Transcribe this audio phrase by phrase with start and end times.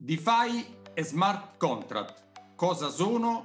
[0.00, 0.64] DeFi
[0.94, 2.22] e smart contract.
[2.54, 3.42] Cosa sono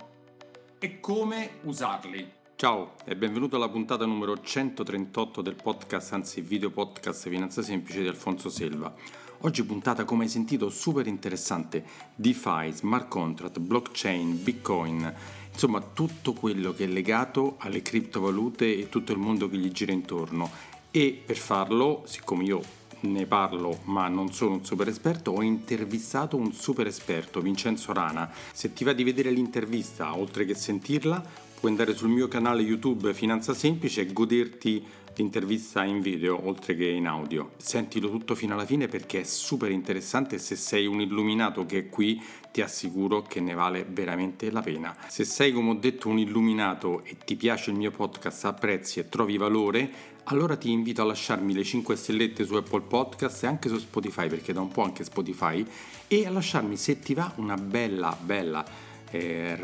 [0.78, 2.32] e come usarli?
[2.56, 8.08] Ciao e benvenuto alla puntata numero 138 del podcast, anzi video podcast Finanza Semplice di
[8.08, 8.94] Alfonso Selva.
[9.40, 11.84] Oggi puntata, come hai sentito, super interessante.
[12.14, 15.12] DeFi, smart contract, blockchain, bitcoin,
[15.52, 19.92] insomma tutto quello che è legato alle criptovalute e tutto il mondo che gli gira
[19.92, 20.52] intorno.
[20.92, 22.62] E per farlo, siccome io
[23.04, 28.30] ne parlo ma non sono un super esperto, ho intervistato un super esperto, Vincenzo Rana.
[28.52, 31.24] Se ti va di vedere l'intervista, oltre che sentirla,
[31.64, 34.86] puoi andare sul mio canale YouTube Finanza Semplice e goderti
[35.16, 37.52] l'intervista in video oltre che in audio.
[37.56, 41.78] Sentilo tutto fino alla fine perché è super interessante e se sei un illuminato che
[41.78, 44.94] è qui ti assicuro che ne vale veramente la pena.
[45.08, 49.08] Se sei come ho detto un illuminato e ti piace il mio podcast, apprezzi e
[49.08, 49.90] trovi valore,
[50.26, 54.28] allora ti invito a lasciarmi le 5 stellette su Apple Podcast e anche su Spotify
[54.28, 55.66] perché da un po' anche Spotify
[56.10, 59.58] e a lasciarmi se ti va una bella bella eh,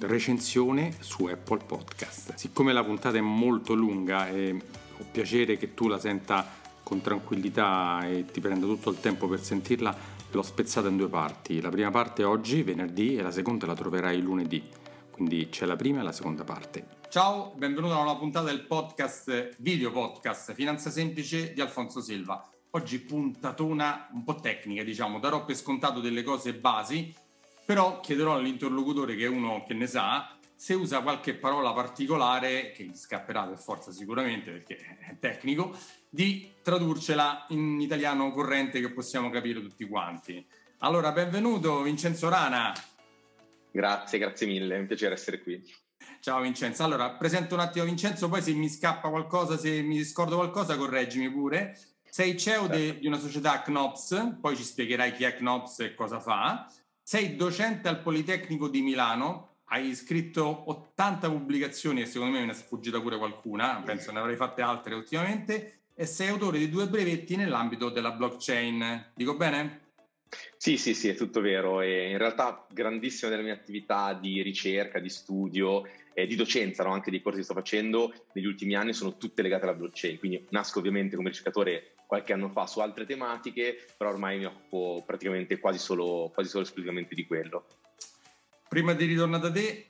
[0.00, 2.34] recensione su Apple Podcast.
[2.34, 4.50] Siccome la puntata è molto lunga e
[4.98, 6.44] ho piacere che tu la senta
[6.82, 9.94] con tranquillità e ti prenda tutto il tempo per sentirla,
[10.30, 11.60] l'ho spezzata in due parti.
[11.60, 14.62] La prima parte oggi, venerdì, e la seconda la troverai lunedì.
[15.10, 16.86] Quindi c'è la prima e la seconda parte.
[17.08, 22.48] Ciao, benvenuto a una puntata del podcast, video podcast Finanza Semplice di Alfonso Silva.
[22.70, 27.14] Oggi puntatona un po' tecnica, diciamo, darò per scontato delle cose basi,
[27.66, 32.84] però chiederò all'interlocutore che è uno che ne sa, se usa qualche parola particolare, che
[32.84, 35.76] gli scapperà per forza sicuramente perché è tecnico,
[36.08, 40.46] di tradurcela in italiano corrente che possiamo capire tutti quanti.
[40.78, 42.72] Allora, benvenuto Vincenzo Rana.
[43.70, 45.62] Grazie, grazie mille, è un piacere essere qui.
[46.20, 50.36] Ciao Vincenzo, allora presento un attimo Vincenzo, poi se mi scappa qualcosa, se mi scordo
[50.36, 51.76] qualcosa, correggimi pure.
[52.08, 53.00] Sei CEO de, certo.
[53.00, 56.66] di una società Knops, poi ci spiegherai chi è Knops e cosa fa.
[57.08, 62.54] Sei docente al Politecnico di Milano, hai scritto 80 pubblicazioni e secondo me ne è
[62.54, 67.36] sfuggita pure qualcuna, penso ne avrei fatte altre ultimamente, e sei autore di due brevetti
[67.36, 69.12] nell'ambito della blockchain.
[69.14, 69.82] Dico bene?
[70.56, 71.80] Sì, sì, sì, è tutto vero.
[71.80, 76.90] E in realtà grandissima della mia attività di ricerca, di studio e di docenza, no?
[76.90, 80.18] anche dei corsi che sto facendo negli ultimi anni, sono tutte legate alla blockchain.
[80.18, 85.02] Quindi nasco ovviamente come ricercatore qualche anno fa su altre tematiche, però ormai mi occupo
[85.04, 87.66] praticamente quasi solo, quasi solo esclusivamente di quello.
[88.68, 89.86] Prima di ritornare da te,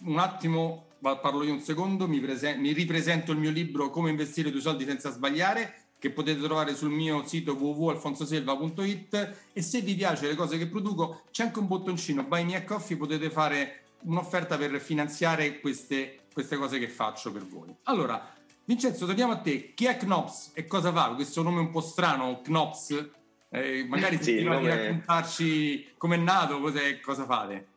[0.00, 4.48] un attimo, parlo io un secondo, mi, presen- mi ripresento il mio libro Come investire
[4.48, 9.96] i tuoi soldi senza sbagliare che potete trovare sul mio sito www.alfonsoselva.it e se vi
[9.96, 13.82] piace le cose che produco c'è anche un bottoncino Buy Me a Coffee, potete fare
[14.02, 17.74] un'offerta per finanziare queste, queste cose che faccio per voi.
[17.84, 18.32] Allora,
[18.68, 19.72] Vincenzo, torniamo a te.
[19.72, 21.14] Chi è Knops e cosa fa?
[21.14, 23.12] Questo nome un po' strano, Knops.
[23.48, 24.68] Eh, magari sì, ti nome...
[24.68, 26.60] raccontarci com'è nato,
[27.00, 27.68] cosa fate.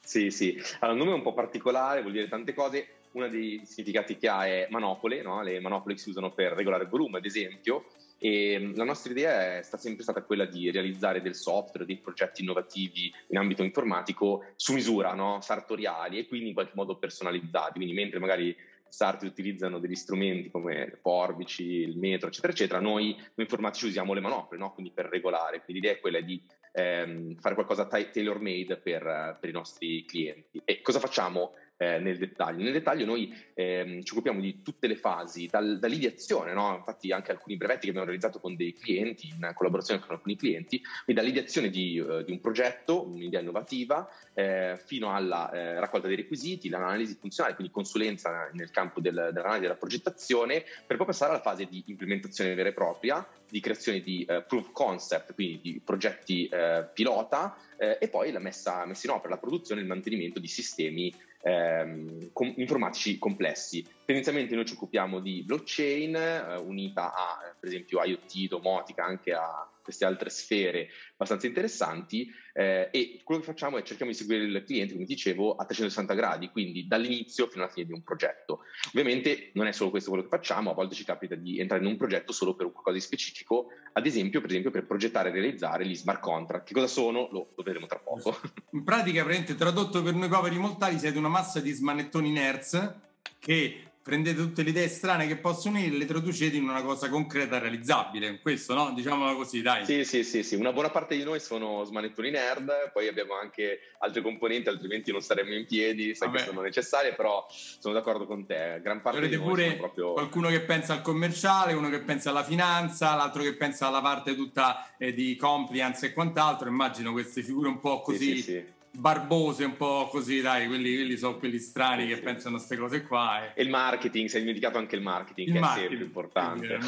[0.00, 0.58] Sì, sì.
[0.78, 4.28] Allora, il nome è un po' particolare, vuol dire tante cose uno dei significati che
[4.28, 5.42] ha è manopole, no?
[5.42, 7.84] le manopole che si usano per regolare il volume, ad esempio,
[8.16, 11.98] e mm, la nostra idea è stata sempre stata quella di realizzare del software, dei
[11.98, 15.40] progetti innovativi in ambito informatico su misura, no?
[15.42, 17.74] sartoriali e quindi in qualche modo personalizzati.
[17.74, 18.56] Quindi mentre magari
[18.90, 24.12] start utilizzano degli strumenti come le forbici, il metro, eccetera, eccetera, noi, noi informatici usiamo
[24.12, 24.72] le manopole, no?
[24.72, 25.62] quindi per regolare.
[25.62, 26.42] Quindi l'idea è quella di
[26.72, 30.60] ehm, fare qualcosa tailor made per, per i nostri clienti.
[30.64, 31.52] E cosa facciamo?
[31.80, 32.62] Eh, nel dettaglio.
[32.62, 36.76] Nel dettaglio noi ehm, ci occupiamo di tutte le fasi, dal, dall'ideazione, no?
[36.76, 40.82] infatti anche alcuni brevetti che abbiamo realizzato con dei clienti, in collaborazione con alcuni clienti,
[41.04, 46.16] quindi dall'ideazione di, uh, di un progetto, un'idea innovativa, eh, fino alla eh, raccolta dei
[46.16, 51.40] requisiti, l'analisi funzionale, quindi consulenza nel campo del, dell'analisi della progettazione, per poi passare alla
[51.40, 56.46] fase di implementazione vera e propria, di creazione di uh, proof concept, quindi di progetti
[56.52, 60.48] uh, pilota, e poi la messa, messa in opera, la produzione e il mantenimento di
[60.48, 61.10] sistemi
[61.42, 63.84] ehm, com- informatici complessi.
[64.04, 69.68] Tendenzialmente noi ci occupiamo di blockchain eh, unita a, per esempio, IoT, domotica, anche a
[69.82, 74.64] queste altre sfere abbastanza interessanti eh, e quello che facciamo è cerchiamo di seguire il
[74.64, 78.60] cliente, come dicevo, a 360 gradi, quindi dall'inizio fino alla fine di un progetto.
[78.88, 81.88] Ovviamente non è solo questo quello che facciamo, a volte ci capita di entrare in
[81.88, 85.86] un progetto solo per qualcosa di specifico, ad esempio, per esempio per progettare e realizzare
[85.86, 86.66] gli smart contract.
[86.66, 87.28] Che cosa sono?
[87.30, 88.40] Lo, lo vedremo tra poco.
[88.72, 89.24] In pratica,
[89.56, 92.94] tradotto per noi poveri mortali, siete una massa di smanettoni nerds
[93.38, 97.08] che prendete tutte le idee strane che possono venire e le traducete in una cosa
[97.08, 98.40] concreta e realizzabile.
[98.40, 98.92] Questo, no?
[98.92, 99.84] Diciamolo così, dai.
[99.84, 100.54] Sì, sì, sì, sì.
[100.54, 105.20] Una buona parte di noi sono smanettoni nerd, poi abbiamo anche altre componenti, altrimenti non
[105.20, 106.40] staremmo in piedi, sai Vabbè.
[106.40, 108.80] che sono necessarie, però sono d'accordo con te.
[108.82, 110.12] Gran parte Avrete di noi pure proprio...
[110.14, 114.34] qualcuno che pensa al commerciale, uno che pensa alla finanza, l'altro che pensa alla parte
[114.34, 116.68] tutta eh, di compliance e quant'altro.
[116.68, 118.36] Immagino queste figure un po' così.
[118.36, 122.56] Sì, sì, sì barbose, un po' così, dai, quelli, quelli sono quelli strani che pensano
[122.56, 123.44] a queste cose qua.
[123.44, 123.60] Eh.
[123.60, 126.78] E il marketing, si è dimenticato anche il marketing, il che marketing, è sempre importante.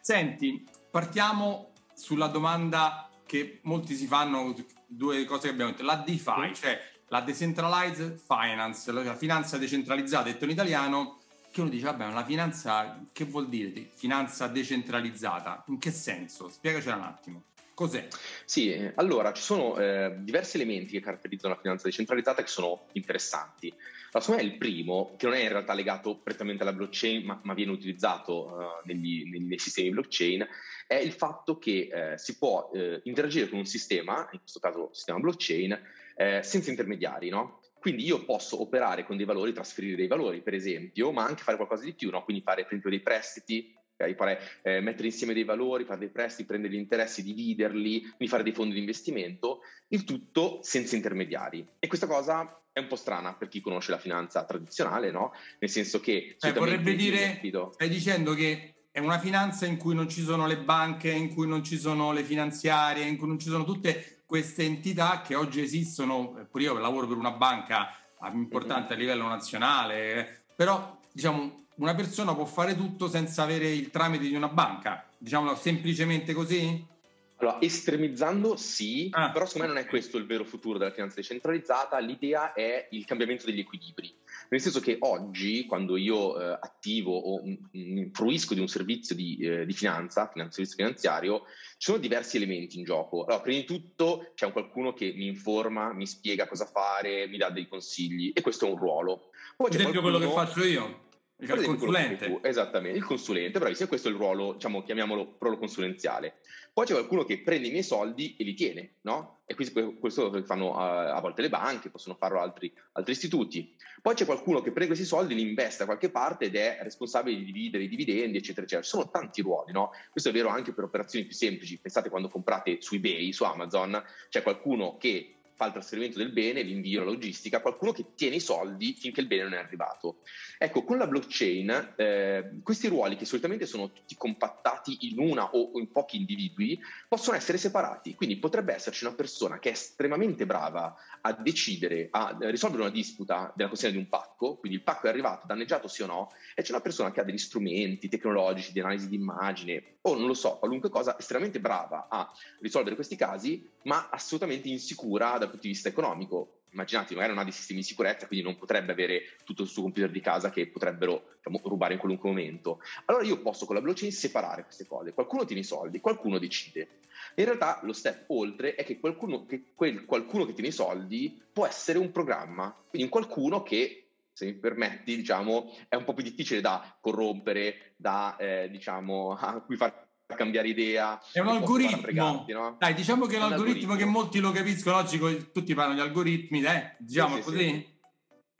[0.00, 4.54] Senti, partiamo sulla domanda che molti si fanno,
[4.86, 10.44] due cose che abbiamo detto, la DeFi, cioè la decentralized finance, la finanza decentralizzata, detto
[10.44, 11.18] in italiano,
[11.50, 15.64] che uno dice, vabbè, la finanza, che vuol dire finanza decentralizzata?
[15.68, 16.48] In che senso?
[16.48, 17.44] Spiegacela un attimo.
[17.76, 18.08] Cos'è?
[18.46, 23.70] Sì, allora ci sono eh, diversi elementi che caratterizzano la finanza decentralizzata che sono interessanti.
[24.12, 27.38] La sua è il primo, che non è in realtà legato prettamente alla blockchain, ma,
[27.44, 30.48] ma viene utilizzato uh, negli, nei sistemi blockchain,
[30.86, 34.88] è il fatto che eh, si può eh, interagire con un sistema, in questo caso
[34.94, 35.78] sistema blockchain,
[36.16, 37.60] eh, senza intermediari, no?
[37.78, 41.58] Quindi io posso operare con dei valori, trasferire dei valori, per esempio, ma anche fare
[41.58, 42.24] qualcosa di più, no?
[42.24, 43.76] quindi fare per esempio dei prestiti,
[44.14, 48.42] fare, eh, mettere insieme dei valori, fare dei prestiti, prendere gli interessi, dividerli, quindi fare
[48.42, 51.66] dei fondi di investimento, il tutto senza intermediari.
[51.78, 55.32] E questa cosa è un po' strana per chi conosce la finanza tradizionale, no?
[55.58, 56.36] Nel senso che...
[56.38, 57.40] Eh, vorrebbe dire,
[57.72, 61.46] stai dicendo che è una finanza in cui non ci sono le banche, in cui
[61.46, 65.60] non ci sono le finanziarie, in cui non ci sono tutte queste entità che oggi
[65.60, 67.90] esistono, pure io lavoro per una banca
[68.32, 68.92] importante mm-hmm.
[68.92, 74.34] a livello nazionale, però diciamo una persona può fare tutto senza avere il tramite di
[74.34, 76.94] una banca, diciamolo semplicemente così?
[77.38, 81.16] Allora, estremizzando sì, ah, però secondo me non è questo il vero futuro della finanza
[81.16, 84.10] decentralizzata, l'idea è il cambiamento degli equilibri.
[84.48, 89.36] Nel senso che oggi, quando io eh, attivo o mh, fruisco di un servizio di,
[89.38, 91.42] eh, di finanza, un servizio finanziario,
[91.76, 93.24] ci sono diversi elementi in gioco.
[93.24, 97.36] Allora, prima di tutto c'è un qualcuno che mi informa, mi spiega cosa fare, mi
[97.36, 99.30] dà dei consigli e questo è un ruolo.
[99.56, 100.26] Poi Ad esempio qualcuno...
[100.26, 101.04] quello che faccio io.
[101.38, 102.40] Il consulente.
[102.44, 106.36] esattamente, il consulente, bravissimo, questo è il ruolo, diciamo, chiamiamolo ruolo consulenziale.
[106.72, 109.40] Poi c'è qualcuno che prende i miei soldi e li tiene, no?
[109.44, 113.74] E questo lo fanno a, a volte le banche, possono farlo altri, altri, istituti.
[114.00, 117.36] Poi c'è qualcuno che prende questi soldi, li investe da qualche parte ed è responsabile
[117.36, 118.82] di dividere i dividendi, eccetera, eccetera.
[118.82, 119.90] Ci sono tanti ruoli, no?
[120.10, 121.78] Questo è vero anche per operazioni più semplici.
[121.78, 126.62] Pensate quando comprate su eBay, su Amazon, c'è qualcuno che fa il trasferimento del bene,
[126.62, 130.18] l'invio, la logistica, qualcuno che tiene i soldi finché il bene non è arrivato.
[130.58, 135.78] Ecco, con la blockchain eh, questi ruoli che solitamente sono tutti compattati in una o
[135.78, 140.94] in pochi individui possono essere separati, quindi potrebbe esserci una persona che è estremamente brava
[141.22, 145.08] a decidere, a risolvere una disputa della questione di un pacco, quindi il pacco è
[145.08, 148.80] arrivato, danneggiato sì o no, e c'è una persona che ha degli strumenti tecnologici di
[148.80, 152.30] analisi di immagine o non lo so, qualunque cosa, estremamente brava a
[152.60, 156.60] risolvere questi casi, ma assolutamente insicura dal punto di vista economico.
[156.70, 159.82] Immaginate, magari non ha dei sistemi di sicurezza, quindi non potrebbe avere tutto il suo
[159.82, 162.80] computer di casa che potrebbero diciamo, rubare in qualunque momento.
[163.06, 165.14] Allora io posso con la blockchain separare queste cose.
[165.14, 166.98] Qualcuno tiene i soldi, qualcuno decide.
[167.36, 171.40] In realtà lo step oltre è che qualcuno che, quel qualcuno che tiene i soldi
[171.52, 174.06] può essere un programma, quindi un qualcuno che
[174.36, 179.62] se mi permetti, diciamo, è un po' più difficile da corrompere, da, eh, diciamo, a
[179.62, 181.20] cui far cambiare idea.
[181.32, 182.44] È un algoritmo.
[182.48, 182.76] No?
[182.78, 185.18] Dai, diciamo che è, un algoritmo, che molti lo capiscono oggi,
[185.52, 186.96] tutti parlano di algoritmi, eh?
[186.98, 187.58] diciamo sì, così.
[187.58, 187.94] Sì.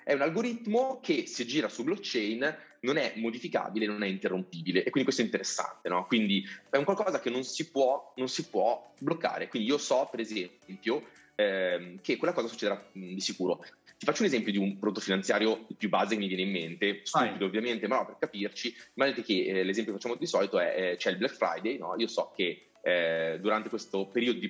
[0.05, 4.91] È un algoritmo che se gira su blockchain non è modificabile, non è interrompibile e
[4.91, 6.07] quindi questo è interessante, no?
[6.07, 9.49] Quindi è un qualcosa che non si può, non si può bloccare.
[9.49, 11.03] Quindi io so, per esempio,
[11.35, 13.63] ehm, che quella cosa succederà di sicuro.
[13.99, 17.01] Ti faccio un esempio di un prodotto finanziario più base che mi viene in mente,
[17.03, 17.47] stupido Vai.
[17.47, 20.97] ovviamente, ma no, per capirci, immaginate che eh, l'esempio che facciamo di solito è eh,
[20.97, 21.95] c'è il Black Friday, no?
[21.97, 24.49] io so che eh, durante questo periodo di,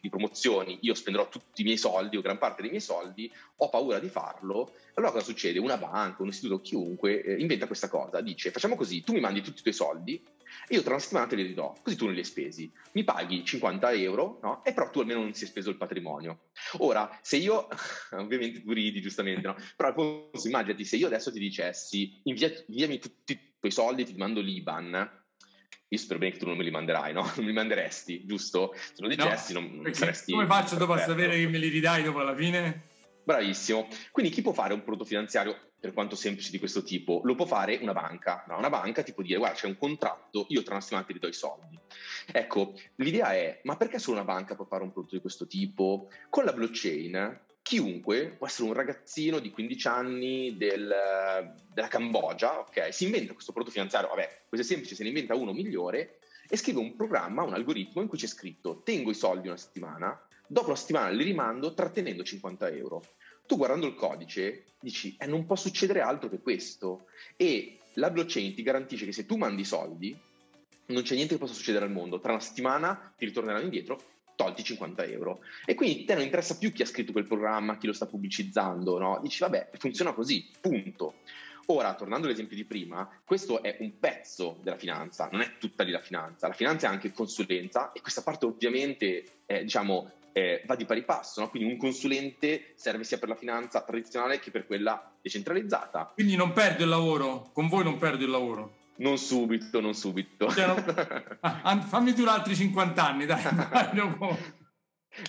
[0.00, 3.68] di promozioni io spenderò tutti i miei soldi o gran parte dei miei soldi, ho
[3.68, 5.58] paura di farlo, allora cosa succede?
[5.58, 9.42] Una banca, un istituto, chiunque eh, inventa questa cosa, dice facciamo così, tu mi mandi
[9.42, 10.24] tutti i tuoi soldi
[10.66, 13.04] e io tra una settimana te li ridò, così tu non li hai spesi, mi
[13.04, 14.64] paghi 50 euro no?
[14.64, 16.44] e però tu almeno non si è speso il patrimonio.
[16.78, 17.68] Ora, se io,
[18.12, 19.54] ovviamente tu ridi giustamente, no?
[19.76, 24.40] però immaginati se io adesso ti dicessi invia, inviami tutti i tuoi soldi, ti mando
[24.40, 25.17] l'IBAN,
[25.88, 27.22] io spero bene che tu non me li manderai, no?
[27.36, 28.74] Non me li manderesti, giusto?
[28.74, 30.32] Se lo dicessi no, non, saresti...
[30.32, 32.86] Come faccio dopo a sapere che me li ridai dopo alla fine?
[33.24, 33.88] Bravissimo.
[34.10, 37.20] Quindi chi può fare un prodotto finanziario, per quanto semplice di questo tipo?
[37.24, 38.44] Lo può fare una banca.
[38.48, 38.58] No?
[38.58, 41.28] Una banca ti può dire, guarda, c'è un contratto, io tra una settimana ti ridò
[41.28, 41.78] i soldi.
[42.32, 46.08] Ecco, l'idea è, ma perché solo una banca può fare un prodotto di questo tipo?
[46.28, 52.94] Con la blockchain chiunque può essere un ragazzino di 15 anni del, della Cambogia, ok?
[52.94, 56.56] Si inventa questo prodotto finanziario, vabbè, questo è semplice, se ne inventa uno migliore e
[56.56, 60.68] scrive un programma, un algoritmo in cui c'è scritto tengo i soldi una settimana, dopo
[60.68, 63.04] una settimana li rimando trattenendo 50 euro.
[63.44, 67.04] Tu guardando il codice dici, eh, non può succedere altro che questo.
[67.36, 70.18] E la blockchain ti garantisce che se tu mandi i soldi,
[70.86, 72.18] non c'è niente che possa succedere al mondo.
[72.18, 74.00] Tra una settimana ti ritorneranno indietro
[74.38, 75.40] tolti 50 euro.
[75.64, 78.96] E quindi te non interessa più chi ha scritto quel programma, chi lo sta pubblicizzando,
[78.96, 79.18] no?
[79.20, 81.14] Dici, vabbè, funziona così, punto.
[81.66, 85.90] Ora, tornando all'esempio di prima, questo è un pezzo della finanza, non è tutta lì
[85.90, 86.46] la finanza.
[86.46, 91.02] La finanza è anche consulenza e questa parte ovviamente, eh, diciamo, eh, va di pari
[91.02, 91.50] passo, no?
[91.50, 96.12] quindi un consulente serve sia per la finanza tradizionale che per quella decentralizzata.
[96.14, 98.77] Quindi non perdo il lavoro, con voi non perdo il lavoro.
[98.98, 100.50] Non subito, non subito.
[100.50, 103.42] Cioè, ah, fammi tu altri 50 anni, dai.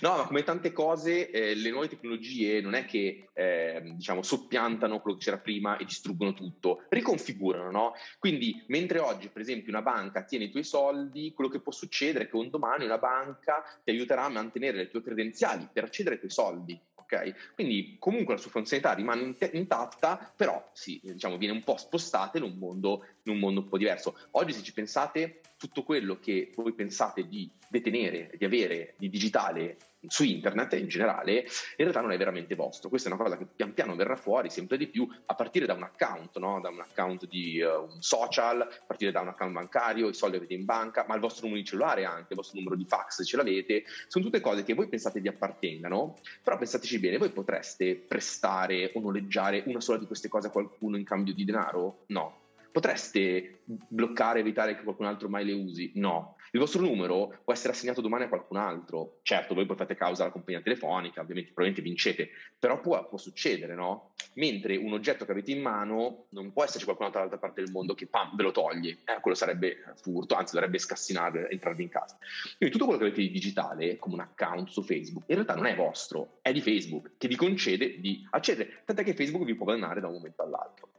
[0.02, 5.00] No, ma come tante cose, eh, le nuove tecnologie non è che eh, diciamo soppiantano
[5.00, 7.92] quello che c'era prima e distruggono tutto, riconfigurano, no?
[8.18, 12.24] Quindi, mentre oggi, per esempio, una banca tiene i tuoi soldi, quello che può succedere
[12.24, 16.14] è che un domani una banca ti aiuterà a mantenere le tue credenziali per accedere
[16.14, 17.54] ai tuoi soldi ok?
[17.54, 22.44] Quindi comunque la sua funzionalità rimane intatta, però sì, diciamo, viene un po' spostata in
[22.44, 24.16] un, mondo, in un mondo un po' diverso.
[24.32, 29.76] Oggi se ci pensate, tutto quello che voi pensate di detenere, di avere di digitale
[30.06, 32.88] su internet in generale, in realtà non è veramente vostro.
[32.88, 35.74] Questa è una cosa che pian piano verrà fuori sempre di più a partire da
[35.74, 36.60] un account, no?
[36.60, 40.36] da un account di uh, un social, a partire da un account bancario, i soldi
[40.36, 43.24] avete in banca, ma il vostro numero di cellulare anche, il vostro numero di fax
[43.24, 47.96] ce l'avete, sono tutte cose che voi pensate vi appartengano, però pensateci bene, voi potreste
[47.96, 52.04] prestare o noleggiare una sola di queste cose a qualcuno in cambio di denaro?
[52.06, 52.48] No.
[52.72, 55.92] Potreste bloccare, evitare che qualcun altro mai le usi?
[55.94, 56.36] No.
[56.52, 59.20] Il vostro numero può essere assegnato domani a qualcun altro.
[59.22, 63.74] Certo, voi poi fate causa alla compagnia telefonica, ovviamente probabilmente vincete, però può, può succedere,
[63.74, 64.14] no?
[64.34, 67.72] Mentre un oggetto che avete in mano non può esserci qualcun altro dall'altra parte del
[67.72, 68.98] mondo che pam, ve lo toglie.
[69.04, 72.18] Eh, quello sarebbe furto, anzi dovrebbe scassinare, entrarvi in casa.
[72.56, 75.66] Quindi tutto quello che avete di digitale, come un account su Facebook, in realtà non
[75.66, 79.66] è vostro, è di Facebook, che vi concede di accedere, tant'è che Facebook vi può
[79.66, 80.89] bannare da un momento all'altro.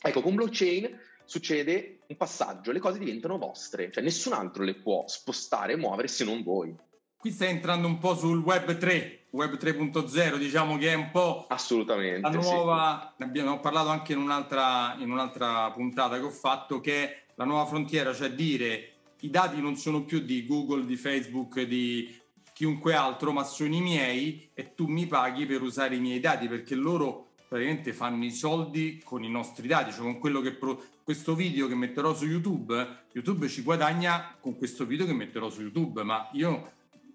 [0.00, 5.04] Ecco, con blockchain succede un passaggio, le cose diventano vostre, cioè nessun altro le può
[5.06, 6.74] spostare e muovere se non voi.
[7.16, 11.46] Qui stai entrando un po' sul web 3, web 3.0, diciamo che è un po'
[11.48, 13.14] assolutamente la nuova, sì.
[13.18, 17.44] ne abbiamo parlato anche in un'altra, in un'altra puntata che ho fatto, che è la
[17.44, 22.16] nuova frontiera, cioè dire i dati non sono più di Google, di Facebook, di
[22.52, 26.48] chiunque altro, ma sono i miei e tu mi paghi per usare i miei dati
[26.48, 30.82] perché loro praticamente fanno i soldi con i nostri dati, cioè con quello che pro-
[31.02, 35.62] questo video che metterò su YouTube, YouTube ci guadagna con questo video che metterò su
[35.62, 36.72] YouTube, ma io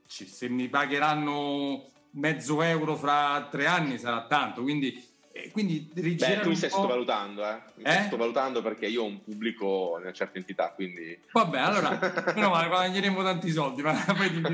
[0.07, 6.49] se mi pagheranno mezzo euro fra tre anni sarà tanto, quindi e quindi Beh, tu
[6.49, 7.61] mi stai sottovalutando, eh?
[7.77, 7.91] Mi eh?
[7.91, 11.17] stai sottovalutando perché io ho un pubblico di una certa entità, quindi...
[11.31, 11.89] Vabbè, allora,
[12.37, 14.41] no, ma guadagneremo tanti soldi, ma poi ti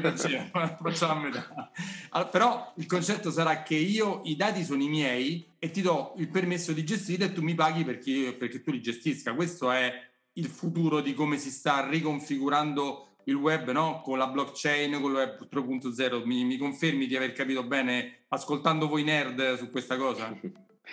[0.81, 1.71] facciamo a metà.
[2.12, 6.13] Allora, però il concetto sarà che io, i dati sono i miei e ti do
[6.18, 9.34] il permesso di gestire e tu mi paghi perché, perché tu li gestisca.
[9.34, 9.94] Questo è
[10.34, 14.01] il futuro di come si sta riconfigurando il web no?
[14.01, 16.25] con la blockchain, con il web 3.0.
[16.25, 20.34] Mi, mi confermi di aver capito bene ascoltando voi nerd su questa cosa?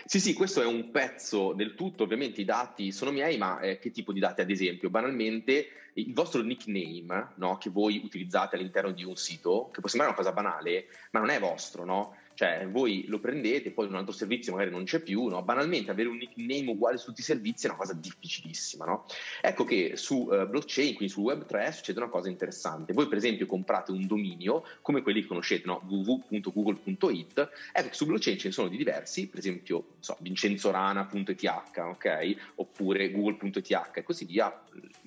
[0.05, 3.79] Sì, sì, questo è un pezzo del tutto, ovviamente i dati sono miei, ma eh,
[3.79, 4.91] che tipo di dati ad esempio?
[4.91, 10.13] Banalmente il vostro nickname no, che voi utilizzate all'interno di un sito, che può sembrare
[10.15, 12.15] una cosa banale, ma non è vostro, no?
[12.37, 15.43] Cioè, voi lo prendete, poi un altro servizio magari non c'è più, no?
[15.43, 19.07] Banalmente avere un nickname uguale su tutti i servizi è una cosa difficilissima, no?
[19.40, 22.93] Ecco che su uh, blockchain, quindi sul Web3, succede una cosa interessante.
[22.93, 25.81] Voi, per esempio, comprate un dominio, come quelli che conoscete, no?
[25.88, 32.35] www.google.it, ecco che su blockchain ce ne sono di diversi, per esempio, so, vincenzorana.eth, ok?
[32.57, 34.62] Oppure google.eth e così via.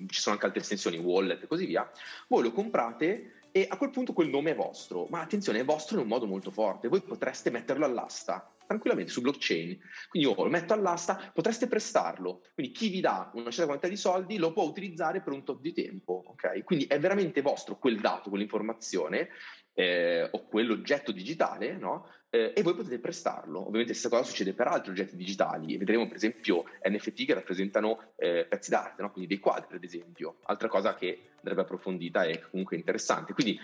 [0.08, 1.88] Ci sono anche altre estensioni, wallet e così via.
[2.26, 5.96] Voi lo comprate e a quel punto quel nome è vostro, ma attenzione, è vostro
[5.96, 9.76] in un modo molto forte, voi potreste metterlo all'asta tranquillamente su blockchain.
[10.08, 12.42] Quindi io lo metto all'asta, potreste prestarlo.
[12.54, 15.60] Quindi chi vi dà una certa quantità di soldi lo può utilizzare per un tot
[15.60, 16.62] di tempo, ok?
[16.62, 19.28] Quindi è veramente vostro quel dato, quell'informazione
[19.74, 22.06] eh, o quell'oggetto digitale, no?
[22.30, 23.60] Eh, e voi potete prestarlo.
[23.60, 25.76] Ovviamente stessa cosa succede per altri oggetti digitali.
[25.76, 29.10] Vedremo per esempio NFT che rappresentano eh, pezzi d'arte, no?
[29.10, 30.36] quindi dei quadri ad esempio.
[30.44, 33.32] Altra cosa che andrebbe approfondita e comunque interessante.
[33.32, 33.58] Quindi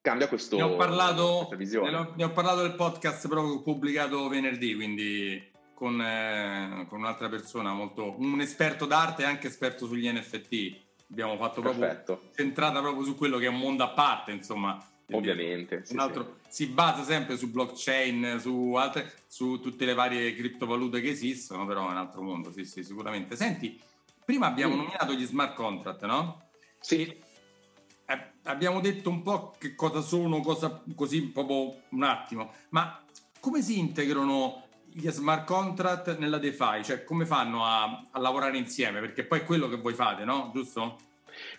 [0.00, 4.74] cambia questo, ne ho parlato, ne ho, ne ho parlato del podcast proprio pubblicato venerdì,
[4.74, 10.82] quindi con, eh, con, un'altra persona, molto, un esperto d'arte e anche esperto sugli NFT.
[11.10, 12.22] Abbiamo fatto proprio Perfetto.
[12.34, 15.82] centrata proprio su quello che è un mondo a parte, insomma, Ovviamente.
[15.84, 16.64] Sì, altro, sì.
[16.64, 21.88] Si basa sempre su blockchain, su, altre, su tutte le varie criptovalute che esistono, però
[21.88, 23.36] è un altro mondo, sì, sì, sicuramente.
[23.36, 23.78] Senti,
[24.24, 24.78] prima abbiamo mm.
[24.78, 26.48] nominato gli smart contract, no?
[26.80, 27.22] Sì.
[28.06, 33.02] Eh, abbiamo detto un po' che cosa sono, cosa così proprio un attimo, ma
[33.40, 36.84] come si integrano gli smart contract nella DeFi?
[36.84, 39.00] Cioè come fanno a, a lavorare insieme?
[39.00, 40.50] Perché poi è quello che voi fate, no?
[40.54, 40.98] Giusto?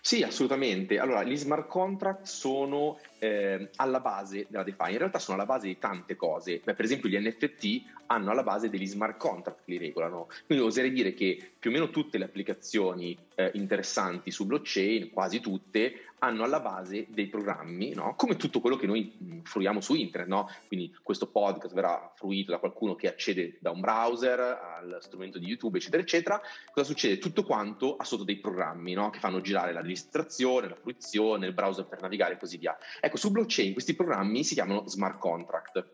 [0.02, 1.00] Sì, assolutamente.
[1.00, 5.68] Allora, gli smart contract sono eh, alla base della DeFi, in realtà sono alla base
[5.68, 6.62] di tante cose.
[6.64, 10.28] Beh, per esempio, gli NFT hanno alla base degli smart contract che li regolano.
[10.46, 15.40] Quindi oserei dire che più o meno tutte le applicazioni eh, interessanti su blockchain, quasi
[15.40, 18.16] tutte, hanno alla base dei programmi, no?
[18.16, 20.28] come tutto quello che noi mh, fruiamo su internet.
[20.28, 20.50] No?
[20.68, 25.48] Quindi questo podcast verrà fruito da qualcuno che accede da un browser al strumento di
[25.48, 26.42] YouTube, eccetera, eccetera.
[26.72, 27.18] Cosa succede?
[27.18, 29.10] Tutto quanto ha sotto dei programmi no?
[29.10, 32.76] che fanno girare la registrazione, la fruizione, il browser per navigare e così via.
[33.06, 35.86] Ecco, su blockchain questi programmi si chiamano smart contract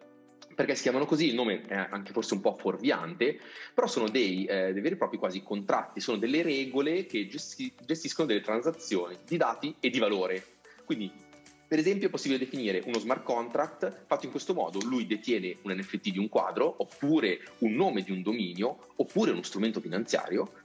[0.55, 3.37] perché si chiamano così, il nome è anche forse un po' fuorviante,
[3.73, 7.73] però sono dei, eh, dei veri e propri quasi contratti, sono delle regole che gesti-
[7.85, 10.59] gestiscono delle transazioni di dati e di valore.
[10.85, 11.11] Quindi,
[11.67, 15.73] per esempio, è possibile definire uno smart contract fatto in questo modo, lui detiene un
[15.73, 20.60] NFT di un quadro, oppure un nome di un dominio, oppure uno strumento finanziario,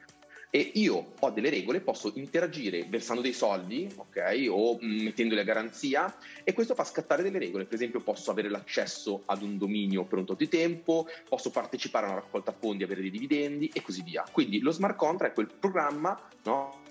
[0.57, 5.45] e io ho delle regole, posso interagire versando dei soldi, ok, o mm, mettendoli a
[5.45, 10.05] garanzia e questo fa scattare delle regole, per esempio posso avere l'accesso ad un dominio
[10.05, 13.83] per un tot di tempo, posso partecipare a una raccolta fondi, avere dei dividendi e
[13.83, 14.25] così via.
[14.33, 16.85] Quindi lo smart contract è quel programma, no?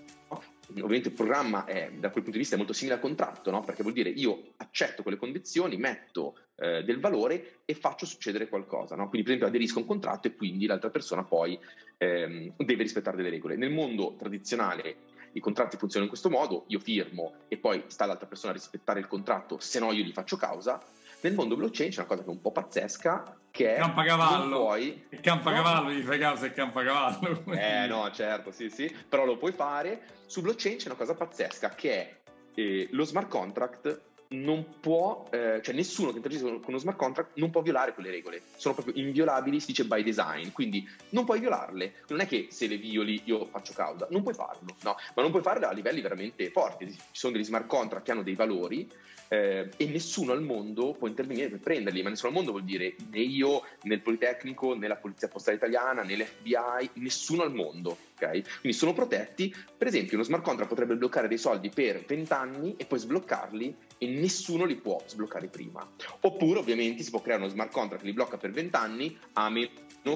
[0.69, 3.61] Ovviamente il programma è, da quel punto di vista è molto simile al contratto, no?
[3.63, 8.95] perché vuol dire io accetto quelle condizioni, metto eh, del valore e faccio succedere qualcosa.
[8.95, 9.07] No?
[9.09, 11.59] Quindi per esempio aderisco a un contratto e quindi l'altra persona poi
[11.97, 13.55] ehm, deve rispettare delle regole.
[13.55, 18.27] Nel mondo tradizionale i contratti funzionano in questo modo, io firmo e poi sta l'altra
[18.27, 20.81] persona a rispettare il contratto, se no io gli faccio causa.
[21.25, 23.79] Nel mondo blockchain c'è una cosa che è un po' pazzesca, che è...
[23.79, 24.57] Campacavallo.
[24.57, 25.07] Puoi...
[25.09, 27.45] Il campacavallo, gli fai causa il campacavallo.
[27.51, 30.03] Eh no, certo, sì, sì, però lo puoi fare.
[30.27, 32.15] Su blockchain c'è una cosa pazzesca, che è
[32.53, 37.31] eh, lo smart contract non può, eh, cioè nessuno che interagisce con uno smart contract
[37.35, 41.39] non può violare quelle regole, sono proprio inviolabili, si dice by design, quindi non puoi
[41.39, 45.21] violarle, non è che se le violi io faccio causa, non puoi farlo, no, ma
[45.21, 48.35] non puoi farle a livelli veramente forti, ci sono degli smart contract che hanno dei
[48.35, 48.89] valori
[49.27, 52.95] eh, e nessuno al mondo può intervenire per prenderli, ma nessuno al mondo vuol dire
[53.09, 57.97] né io, né il Politecnico, né la Polizia Postale Italiana, né l'FBI, nessuno al mondo,
[58.15, 58.59] ok?
[58.59, 62.75] Quindi sono protetti, per esempio uno smart contract potrebbe bloccare dei soldi per 20 anni
[62.77, 65.87] e poi sbloccarli e nessuno li può sbloccare prima.
[66.21, 69.49] Oppure ovviamente si può creare uno smart contract che li blocca per 20 anni a
[69.49, 69.69] meno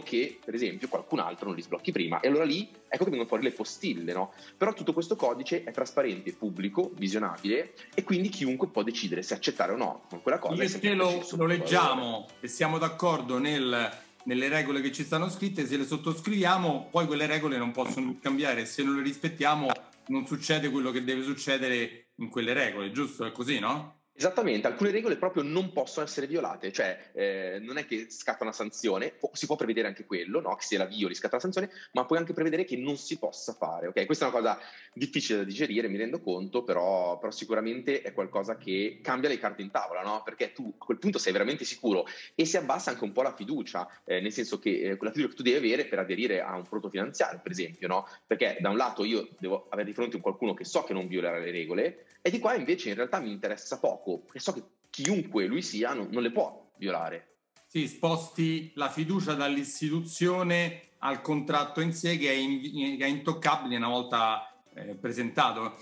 [0.04, 3.28] che per esempio qualcun altro non li sblocchi prima e allora lì ecco che vengono
[3.28, 4.34] fuori le postille, no?
[4.58, 9.74] Però tutto questo codice è trasparente, pubblico, visionabile e quindi chiunque può decidere se accettare
[9.74, 10.68] o no con quella cosa.
[10.68, 13.92] Se lo, lo leggiamo e siamo d'accordo nel,
[14.24, 18.66] nelle regole che ci stanno scritte, se le sottoscriviamo, poi quelle regole non possono cambiare,
[18.66, 19.70] se non le rispettiamo
[20.08, 23.26] non succede quello che deve succedere in quelle regole, giusto?
[23.26, 23.99] È così, no?
[24.20, 28.52] Esattamente, alcune regole proprio non possono essere violate, cioè eh, non è che scatta una
[28.52, 30.58] sanzione, si può prevedere anche quello, no?
[30.58, 33.54] che se la violi scatta una sanzione, ma puoi anche prevedere che non si possa
[33.54, 33.88] fare.
[33.88, 34.06] Okay?
[34.06, 34.60] Questa è una cosa
[34.92, 39.62] difficile da digerire, mi rendo conto, però, però, sicuramente è qualcosa che cambia le carte
[39.62, 40.22] in tavola, no?
[40.26, 42.06] perché tu a quel punto sei veramente sicuro
[42.36, 45.30] e si abbassa anche un po' la fiducia, eh, nel senso che eh, quella fiducia
[45.32, 48.06] che tu devi avere per aderire a un prodotto finanziario, per esempio, no?
[48.28, 51.08] perché da un lato io devo avere di fronte un qualcuno che so che non
[51.08, 54.64] violerà le regole, e di qua invece in realtà mi interessa poco, perché so che
[54.90, 57.36] chiunque lui sia non, non le può violare.
[57.68, 63.78] Sì, sposti la fiducia dall'istituzione al contratto in sé che è, in, che è intoccabile
[63.78, 65.78] una volta eh, presentato.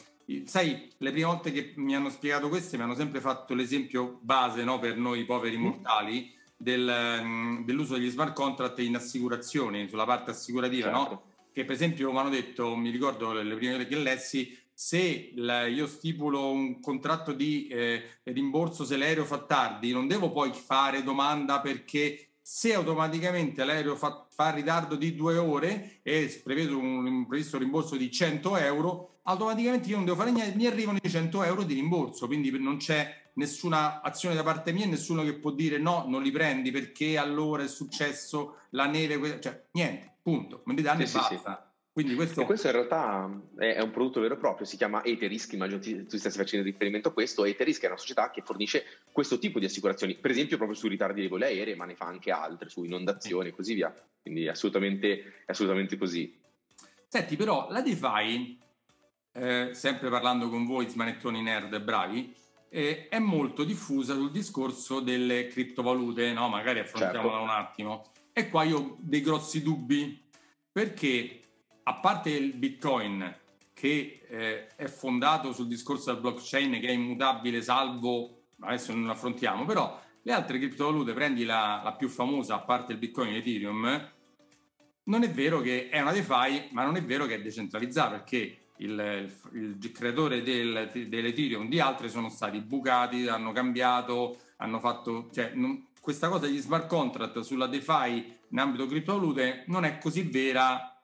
[0.45, 4.65] Sai, le prime volte che mi hanno spiegato questo mi hanno sempre fatto l'esempio base
[4.65, 10.31] no, per noi poveri mortali del, mm, dell'uso degli smart contract in assicurazioni, sulla parte
[10.31, 10.97] assicurativa, certo.
[10.97, 11.23] no?
[11.53, 15.87] che per esempio mi hanno detto, mi ricordo le prime che lessi, se la, io
[15.87, 21.61] stipulo un contratto di eh, rimborso se l'aereo fa tardi, non devo poi fare domanda
[21.61, 27.57] perché se automaticamente l'aereo fa, fa ritardo di due ore e prevedo un, un previsto
[27.57, 31.63] rimborso di 100 euro, automaticamente io non devo fare niente, mi arrivano i 100 euro
[31.63, 36.05] di rimborso, quindi non c'è nessuna azione da parte mia, nessuno che può dire no,
[36.07, 40.99] non li prendi perché allora è successo la neve, cioè niente, punto, me li danno
[40.99, 41.61] sì, e sì, basta.
[41.61, 41.66] Sì.
[41.97, 42.45] Quindi questo...
[42.45, 46.37] Questo in realtà è un prodotto vero e proprio, si chiama Eterisk, immagino tu, stessi
[46.37, 47.43] facendo riferimento a questo.
[47.43, 51.21] Eterisk è una società che fornisce questo tipo di assicurazioni, per esempio proprio sui ritardi
[51.21, 53.91] dei voli aerei, ma ne fa anche altre, su inondazioni e così via.
[54.21, 56.39] Quindi è assolutamente, assolutamente così.
[57.07, 58.59] Senti, però la DeFi,
[59.33, 62.31] eh, sempre parlando con voi, smanettoni nerd bravi,
[62.69, 66.47] eh, è molto diffusa sul discorso delle criptovalute, no?
[66.47, 67.43] magari affrontiamola certo.
[67.43, 68.11] un attimo.
[68.33, 70.29] E qua io ho dei grossi dubbi,
[70.71, 71.39] perché
[71.87, 73.33] a parte il Bitcoin,
[73.73, 79.63] che eh, è fondato sul discorso del blockchain, che è immutabile salvo, adesso non affrontiamo,
[79.63, 84.11] però le altre criptovalute, prendi la, la più famosa, a parte il Bitcoin e Ethereum,
[85.03, 88.57] non è vero che è una DeFi, ma non è vero che è decentralizzata, perché
[88.79, 95.29] il, il, il creatore del, dell'Ethereum di altre sono stati bucati, hanno cambiato, hanno fatto...
[95.31, 100.23] Cioè, non, questa cosa degli smart contract sulla DeFi in ambito criptovalute non è così
[100.23, 100.96] vera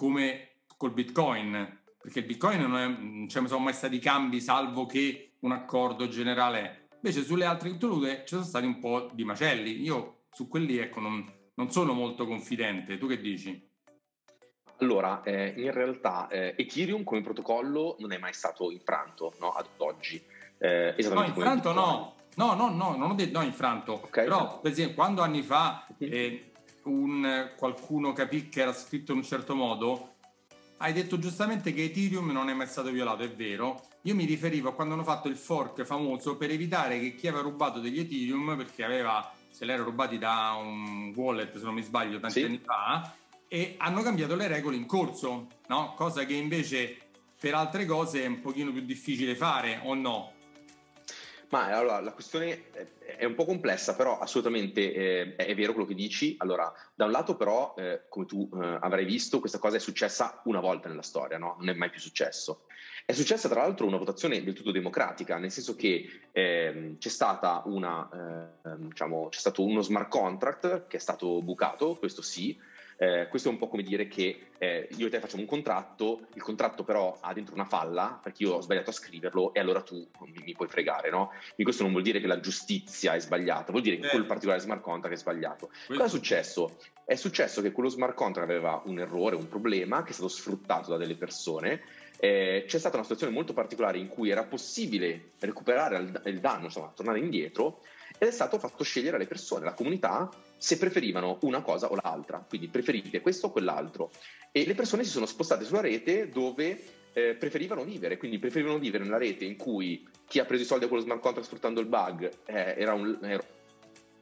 [0.00, 4.86] come col Bitcoin, perché il Bitcoin non, è, non ci sono mai stati cambi salvo
[4.86, 6.88] che un accordo generale.
[7.02, 9.82] Invece sulle altre criptovalute ci sono stati un po' di macelli.
[9.82, 12.96] Io su quelli ecco, non, non sono molto confidente.
[12.96, 13.68] Tu che dici?
[14.78, 19.66] Allora, eh, in realtà eh, Ethereum come protocollo non è mai stato infranto no, ad
[19.76, 20.18] oggi.
[20.56, 22.14] Eh, no, infranto no.
[22.36, 24.00] No, no, no, non ho detto no, infranto.
[24.04, 24.24] Okay.
[24.24, 26.49] Però, per esempio, quando anni fa eh,
[26.84, 30.14] un, qualcuno capì che era scritto in un certo modo,
[30.78, 33.82] hai detto giustamente che Ethereum non è mai stato violato, è vero.
[34.02, 37.42] Io mi riferivo a quando hanno fatto il fork famoso per evitare che chi aveva
[37.42, 42.18] rubato degli Ethereum, perché aveva, se l'era rubati da un wallet, se non mi sbaglio,
[42.18, 42.46] tanti sì.
[42.46, 43.14] anni fa,
[43.46, 45.92] e hanno cambiato le regole in corso, no?
[45.96, 46.96] Cosa che invece
[47.38, 50.32] per altre cose è un pochino più difficile fare, o no?
[51.50, 52.86] Ma allora la questione è
[53.26, 56.34] un po' complessa, però assolutamente eh, è vero quello che dici.
[56.38, 60.40] Allora, da un lato, però, eh, come tu eh, avrai visto, questa cosa è successa
[60.44, 61.56] una volta nella storia, no?
[61.58, 62.64] Non è mai più successo.
[63.04, 67.62] È successa, tra l'altro, una votazione del tutto democratica, nel senso che ehm, c'è, stata
[67.66, 72.56] una, ehm, diciamo, c'è stato uno smart contract che è stato bucato, questo sì,
[73.02, 76.26] eh, questo è un po' come dire che eh, io e te facciamo un contratto,
[76.34, 79.80] il contratto però ha dentro una falla perché io ho sbagliato a scriverlo e allora
[79.80, 81.28] tu mi, mi puoi fregare, no?
[81.28, 84.10] Quindi questo non vuol dire che la giustizia è sbagliata, vuol dire che eh.
[84.10, 85.68] quel particolare smart contract è sbagliato.
[85.68, 85.94] Questo...
[85.94, 86.76] Cosa è successo?
[87.02, 90.90] È successo che quello smart contract aveva un errore, un problema che è stato sfruttato
[90.90, 91.80] da delle persone
[92.22, 96.92] eh, c'è stata una situazione molto particolare in cui era possibile recuperare il, danno, insomma,
[96.94, 97.80] tornare indietro,
[98.18, 100.28] ed è stato fatto scegliere alle persone, alla comunità,
[100.60, 104.10] se preferivano una cosa o l'altra, quindi preferite questo o quell'altro.
[104.52, 106.78] E le persone si sono spostate sulla rete dove
[107.14, 110.84] eh, preferivano vivere, quindi preferivano vivere nella rete in cui chi ha preso i soldi
[110.84, 113.18] a quello smart contract sfruttando il bug eh, era un...
[113.22, 113.58] Era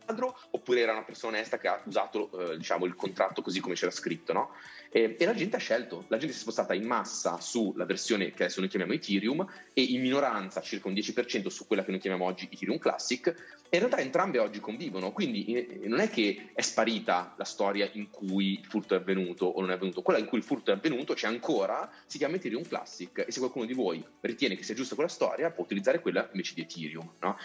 [0.09, 3.75] ladro oppure era una persona onesta che ha usato eh, diciamo, il contratto così come
[3.75, 4.51] c'era scritto no?
[4.91, 8.31] e, e, la gente ha scelto la gente si è spostata in massa sulla versione
[8.31, 12.01] che adesso noi chiamiamo Ethereum e in minoranza circa un 10% su quella che noi
[12.01, 13.27] chiamiamo oggi Ethereum Classic
[13.71, 17.89] e in realtà entrambe oggi convivono quindi eh, non è che è sparita la storia
[17.93, 20.71] in cui il furto è avvenuto o non è avvenuto quella in cui il furto
[20.71, 24.63] è avvenuto c'è ancora si chiama Ethereum Classic e se qualcuno di voi ritiene che
[24.63, 27.37] sia giusta quella storia può utilizzare quella invece di Ethereum no?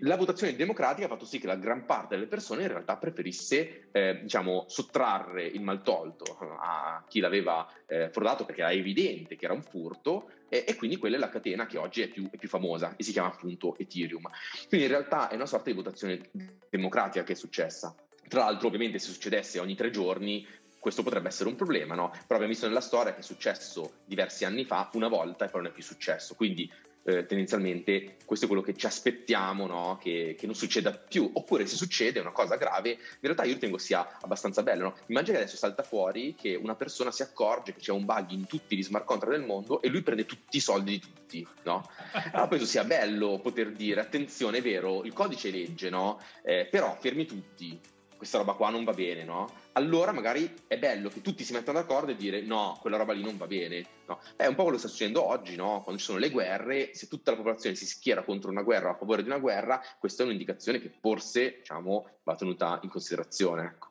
[0.00, 3.88] la votazione democratica ha fatto sì che la gran parte delle persone in realtà preferisse
[3.92, 9.54] eh, diciamo, sottrarre il maltolto a chi l'aveva eh, frodato perché era evidente che era
[9.54, 12.48] un furto e, e quindi quella è la catena che oggi è più, è più,
[12.48, 14.28] famosa e si chiama appunto Ethereum.
[14.68, 16.30] Quindi in realtà è una sorta di votazione
[16.68, 17.94] democratica che è successa.
[18.28, 20.46] Tra l'altro ovviamente se succedesse ogni tre giorni
[20.78, 22.10] questo potrebbe essere un problema, no?
[22.10, 25.62] Però abbiamo visto nella storia che è successo diversi anni fa, una volta e poi
[25.62, 26.34] non è più successo.
[26.34, 26.68] Quindi
[27.04, 29.98] eh, tendenzialmente questo è quello che ci aspettiamo no?
[30.00, 33.54] che, che, non succeda più oppure se succede è una cosa grave in realtà io
[33.54, 34.96] ritengo sia abbastanza bello no?
[35.06, 38.46] immagina che adesso salta fuori che una persona si accorge che c'è un bug in
[38.46, 41.88] tutti gli smart contract del mondo e lui prende tutti i soldi di tutti no?
[42.12, 46.20] allora penso sia bello poter dire attenzione è vero il codice legge no?
[46.42, 47.78] Eh, però fermi tutti
[48.22, 49.50] questa roba qua non va bene, no?
[49.72, 53.20] Allora magari è bello che tutti si mettano d'accordo e dire no, quella roba lì
[53.20, 53.84] non va bene.
[54.06, 54.20] No?
[54.36, 55.80] È un po' quello che sta succedendo oggi, no?
[55.82, 58.92] Quando ci sono le guerre, se tutta la popolazione si schiera contro una guerra o
[58.92, 63.64] a favore di una guerra, questa è un'indicazione che forse, diciamo, va tenuta in considerazione.
[63.64, 63.88] Ecco.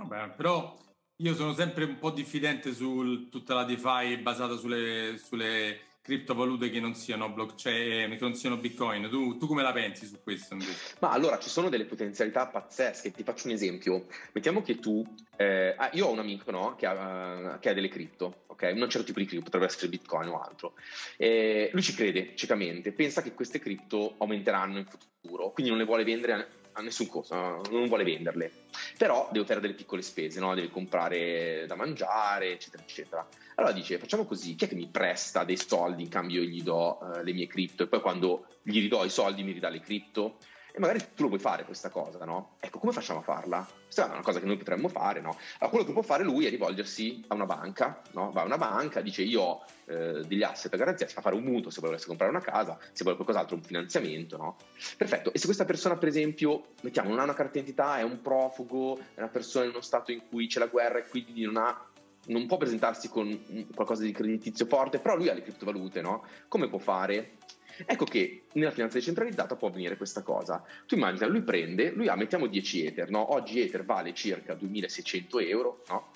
[0.00, 0.78] Vabbè, però
[1.16, 6.80] io sono sempre un po' diffidente su tutta la DeFi basata sulle, sulle criptovalute che
[6.80, 9.08] non siano blockchain, che non siano bitcoin.
[9.08, 10.54] Tu, tu come la pensi su questo?
[10.54, 10.96] Invece?
[10.98, 13.12] Ma allora ci sono delle potenzialità pazzesche.
[13.12, 14.06] Ti faccio un esempio.
[14.32, 15.04] Mettiamo che tu,
[15.36, 18.72] eh, ah, io ho un amico no, che, ha, che, ha, delle cripto, ok?
[18.74, 20.74] Un certo tipo di cripto, potrebbe essere bitcoin o altro.
[21.16, 25.86] Eh, lui ci crede ciecamente, pensa che queste cripto aumenteranno in futuro, quindi non le
[25.86, 27.34] vuole vendere nessun costo,
[27.70, 28.50] non vuole venderle,
[28.96, 30.54] però deve fare delle piccole spese, no?
[30.54, 33.28] deve comprare da mangiare, eccetera, eccetera.
[33.56, 36.62] Allora dice, facciamo così, chi è che mi presta dei soldi in cambio io gli
[36.62, 39.80] do uh, le mie cripto e poi quando gli ridò i soldi mi ridà le
[39.80, 40.38] cripto?
[40.74, 42.56] E magari tu lo puoi fare questa cosa, no?
[42.58, 43.66] Ecco, come facciamo a farla?
[43.84, 45.36] Questa è una cosa che noi potremmo fare, no?
[45.58, 48.30] Allora, quello che può fare lui è rivolgersi a una banca, no?
[48.30, 51.36] Va a una banca, dice io ho eh, degli asset a garanzia, si fa fare
[51.36, 54.56] un mutuo se volesse comprare una casa, se vuole qualcos'altro un finanziamento, no?
[54.96, 58.22] Perfetto, e se questa persona per esempio, mettiamo, non ha una carta d'identità, è un
[58.22, 61.58] profugo, è una persona in uno stato in cui c'è la guerra e quindi non
[61.58, 61.86] ha
[62.24, 66.24] non può presentarsi con qualcosa di creditizio forte, però lui ha le criptovalute, no?
[66.46, 67.38] Come può fare?
[67.86, 70.64] Ecco che nella finanza decentralizzata può avvenire questa cosa.
[70.86, 73.32] Tu immagina, lui prende, lui ha, mettiamo 10 Ether, no?
[73.32, 76.10] Oggi Ether vale circa 2600 euro, no?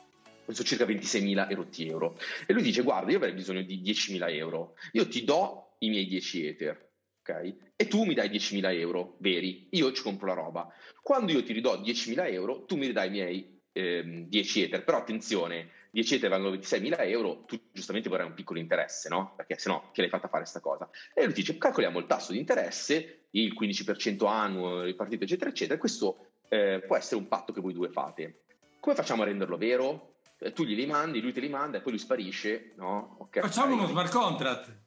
[0.45, 2.19] Questo circa 26.000 erotti euro.
[2.47, 6.07] E lui dice, guarda, io avrei bisogno di 10.000 euro, io ti do i miei
[6.07, 6.91] 10 Ether,
[7.21, 7.55] ok?
[7.75, 10.73] E tu mi dai 10.000 euro veri, io ci compro la roba.
[11.03, 14.99] Quando io ti ridò 10.000 euro, tu mi ridai i miei eh, 10 Ether, però
[14.99, 19.35] attenzione, 10 Ether valgono 26.000 euro, tu giustamente vorrai un piccolo interesse, no?
[19.37, 20.89] Perché se no, che l'hai fatta fare questa cosa?
[21.15, 26.27] E lui dice, calcoliamo il tasso di interesse, il 15% annuo ripartito, eccetera, eccetera, questo
[26.49, 28.43] eh, può essere un patto che voi due fate.
[28.81, 30.17] Come facciamo a renderlo vero?
[30.39, 33.17] Eh, tu glieli mandi, lui te li manda e poi lui sparisce, no?
[33.21, 34.85] Okay, facciamo uno smart contract.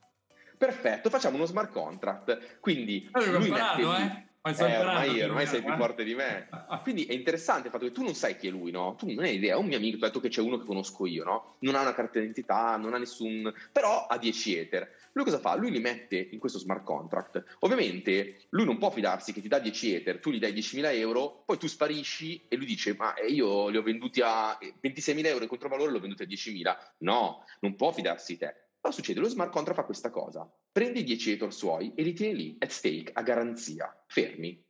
[0.57, 2.59] Perfetto, facciamo uno smart contract.
[2.59, 4.28] Quindi lui imparato, mette eh?
[4.41, 6.47] Eh, ormai, ormai sei più forte di me.
[6.81, 8.95] Quindi è interessante il fatto che tu non sai chi è lui, no?
[8.95, 9.57] Tu non hai idea.
[9.57, 11.55] Un mio amico, ti ha detto che c'è uno che conosco io, no?
[11.59, 13.53] Non ha una carta d'identità, non ha nessun.
[13.71, 14.89] però ha 10 Ether.
[15.11, 15.55] Lui cosa fa?
[15.55, 17.57] Lui li mette in questo smart contract.
[17.59, 21.43] Ovviamente lui non può fidarsi che ti dà 10 Ether, tu gli dai 10.000 euro,
[21.45, 25.49] poi tu sparisci e lui dice: Ma io li ho venduti a 26.000 euro, il
[25.49, 26.77] controvalore l'ho venduti a 10.000.
[26.99, 28.68] No, non può fidarsi di te.
[28.81, 29.19] Cosa succede?
[29.19, 30.49] Lo smart contract fa questa cosa.
[30.71, 34.63] Prendi i 10 Ether suoi e li tieni lì, at stake, a garanzia, fermi.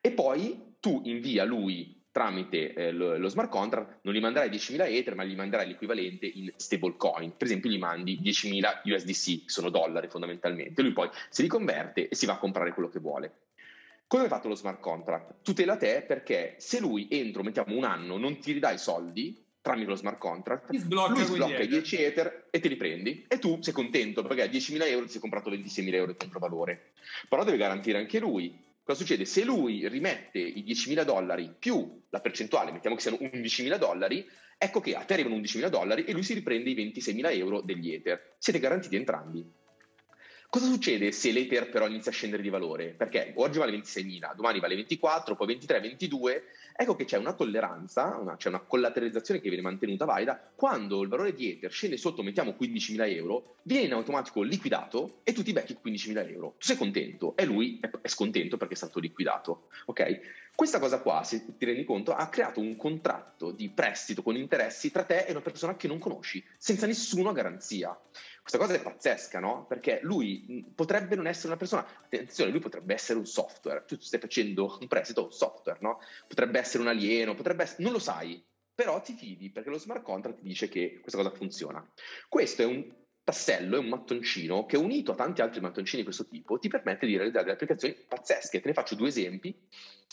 [0.00, 4.92] E poi tu invia lui tramite eh, lo, lo, smart contract, non gli manderai 10.000
[4.92, 7.36] Ether, ma gli manderai l'equivalente in stablecoin.
[7.36, 10.82] Per esempio, gli mandi 10.000 USDC, che sono dollari fondamentalmente.
[10.82, 13.32] Lui poi si riconverte e si va a comprare quello che vuole.
[14.06, 15.42] Come hai fatto lo smart contract?
[15.42, 19.88] Tutela te perché se lui entro, mettiamo un anno, non ti ridà i soldi, tramite
[19.88, 23.38] lo smart contract, ti sblocca lui sblocca i 10 Ether e te li prendi e
[23.38, 26.92] tu sei contento perché a 10.000 euro ti sei comprato 26.000 euro di controvalore.
[27.28, 28.64] Però deve garantire anche lui.
[28.82, 29.26] Cosa succede?
[29.26, 34.80] Se lui rimette i 10.000 dollari più la percentuale, mettiamo che siano 11.000 dollari, ecco
[34.80, 38.36] che a te arrivano 11.000 dollari e lui si riprende i 26.000 euro degli Ether.
[38.38, 39.44] Siete garantiti entrambi.
[40.50, 42.94] Cosa succede se l'Ether però inizia a scendere di valore?
[42.94, 46.44] Perché oggi vale 26.000, domani vale 24, poi 23, 22
[46.80, 51.08] ecco che c'è una tolleranza, una, c'è una collateralizzazione che viene mantenuta valida quando il
[51.08, 55.52] valore di Ether scende sotto, mettiamo 15.000 euro, viene in automatico liquidato e tu ti
[55.52, 56.54] becchi 15.000 euro.
[56.58, 59.66] Tu sei contento e lui è, è scontento perché è stato liquidato.
[59.86, 60.20] Ok?
[60.54, 64.90] Questa cosa qua, se ti rendi conto, ha creato un contratto di prestito con interessi
[64.90, 67.96] tra te e una persona che non conosci, senza nessuna garanzia.
[68.48, 69.66] Questa cosa è pazzesca, no?
[69.66, 74.18] Perché lui potrebbe non essere una persona, attenzione, lui potrebbe essere un software, tu stai
[74.18, 76.00] facendo un prestito un software, no?
[76.26, 78.42] Potrebbe essere un alieno, potrebbe essere, non lo sai,
[78.74, 81.86] però ti fidi perché lo smart contract ti dice che questa cosa funziona.
[82.26, 82.90] Questo è un
[83.22, 87.04] tassello, è un mattoncino che unito a tanti altri mattoncini di questo tipo ti permette
[87.04, 88.62] di realizzare delle applicazioni pazzesche.
[88.62, 89.54] Te ne faccio due esempi.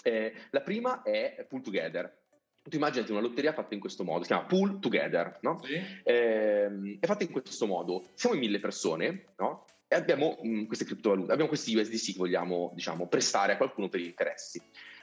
[0.04, 2.25] Eh, la prima è Pull Together.
[2.68, 5.62] Tu immaginati una lotteria fatta in questo modo, si chiama Pull Together, no?
[5.64, 5.80] Sì.
[6.04, 8.10] Eh, è fatta in questo modo.
[8.16, 9.66] Siamo in mille persone, no?
[9.88, 13.88] E abbiamo mh, mm, queste criptovalute, abbiamo questi USDC che vogliamo, diciamo, prestare a qualcuno
[13.88, 14.60] per gli interessi.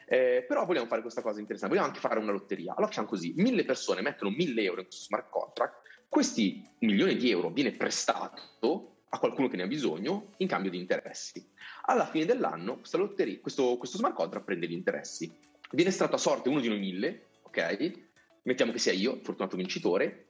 [0.06, 2.72] Eh, però vogliamo fare questa cosa interessante, vogliamo anche fare una lotteria.
[2.72, 7.30] Allora facciamo così, mille persone mettono mille euro in questo smart contract, questi milioni di
[7.30, 11.46] euro viene prestato a qualcuno che ne ha bisogno in cambio di interessi.
[11.86, 15.30] Alla fine dell'anno questa lotteria, questo, questo smart contract prende gli interessi.
[15.70, 18.10] Viene estratto a sorte uno di noi mille, ok?
[18.44, 20.26] Mettiamo che sia io, fortunato vincitore,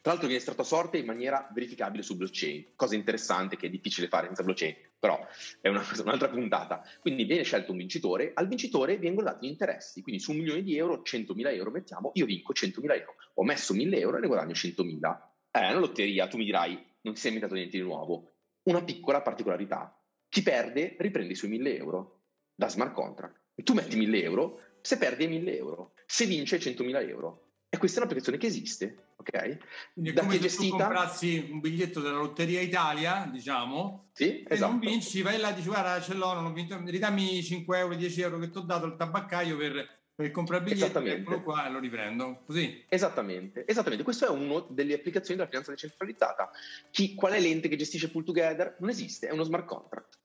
[0.00, 3.70] tra l'altro viene estratto a sorte in maniera verificabile su blockchain, cosa interessante che è
[3.70, 5.26] difficile fare senza blockchain, però
[5.60, 6.82] è una, un'altra puntata.
[7.00, 10.62] Quindi viene scelto un vincitore, al vincitore vengono dati gli interessi, quindi su un milione
[10.62, 14.26] di euro, 100.000 euro mettiamo, io vinco 100.000 euro, ho messo 1.000 euro e ne
[14.26, 15.18] guadagno 100.000.
[15.50, 18.32] È una lotteria, tu mi dirai, non ti sei inventato niente di nuovo.
[18.62, 19.94] Una piccola particolarità,
[20.30, 22.20] chi perde riprende i suoi 1.000 euro
[22.54, 23.38] da smart contract.
[23.62, 27.44] Tu metti 1.000 euro, se perdi 1.000 euro, se vince 100.000 euro.
[27.72, 29.58] E questa è un'applicazione che esiste, ok?
[29.92, 30.76] Quindi da come se gestita...
[30.76, 34.72] tu comprassi un biglietto della Lotteria Italia, diciamo, sì, e esatto.
[34.72, 37.94] non vinci, vai là e dici guarda ce l'ho, non ho vinto, ridammi 5 euro,
[37.94, 41.68] 10 euro che ti ho dato al tabaccaio per, per comprare il biglietto, eccolo qua
[41.68, 42.84] e lo riprendo, così.
[42.88, 44.02] Esattamente, esattamente.
[44.02, 46.50] Questa è una delle applicazioni della finanza decentralizzata.
[46.90, 48.74] Chi, qual è l'ente che gestisce Pull Together?
[48.80, 50.18] Non esiste, è uno smart contract.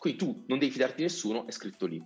[0.00, 2.02] Quindi tu non devi fidarti di nessuno, è scritto lì.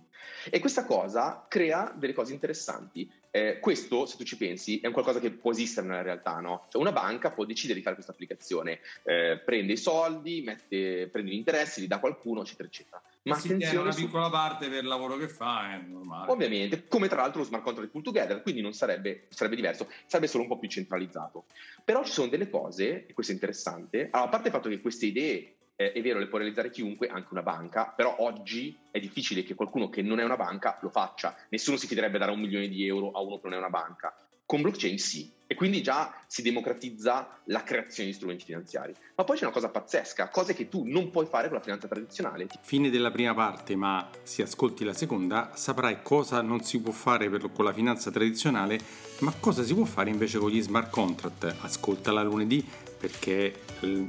[0.49, 3.09] E questa cosa crea delle cose interessanti.
[3.31, 6.65] Eh, questo, se tu ci pensi, è un qualcosa che può esistere nella realtà, no?
[6.69, 11.31] Cioè una banca può decidere di fare questa applicazione, eh, prende i soldi, mette, prende
[11.31, 13.01] gli interessi, li dà a qualcuno, eccetera, eccetera.
[13.23, 14.31] Ma si attenzione una piccola su...
[14.31, 16.31] parte per il lavoro che fa, è normale.
[16.31, 20.27] Ovviamente, come tra l'altro lo smart contract pull together, quindi non sarebbe, sarebbe diverso, sarebbe
[20.27, 21.45] solo un po' più centralizzato.
[21.83, 24.81] Però ci sono delle cose, e questo è interessante, allora, a parte il fatto che
[24.81, 28.99] queste idee eh, è vero, le può realizzare chiunque, anche una banca, però oggi è
[28.99, 31.35] difficile che qualcuno che non è una banca lo faccia.
[31.49, 33.69] Nessuno si fiderebbe a dare un milione di euro a uno che non è una
[33.69, 34.15] banca.
[34.45, 38.93] Con blockchain sì, e quindi già si democratizza la creazione di strumenti finanziari.
[39.15, 41.87] Ma poi c'è una cosa pazzesca, cose che tu non puoi fare con la finanza
[41.87, 42.47] tradizionale.
[42.61, 47.29] Fine della prima parte, ma se ascolti la seconda saprai cosa non si può fare
[47.29, 48.79] per, con la finanza tradizionale,
[49.19, 51.55] ma cosa si può fare invece con gli smart contract.
[51.61, 52.63] Ascoltala lunedì
[52.97, 54.05] perché eh,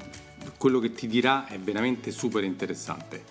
[0.56, 3.24] quello che ti dirà è veramente super interessante.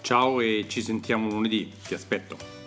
[0.00, 2.61] Ciao e ci sentiamo lunedì, ti aspetto.